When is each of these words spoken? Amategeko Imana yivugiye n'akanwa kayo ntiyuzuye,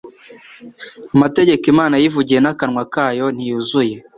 Amategeko 1.15 1.63
Imana 1.73 1.95
yivugiye 2.01 2.39
n'akanwa 2.41 2.83
kayo 2.93 3.25
ntiyuzuye, 3.35 3.95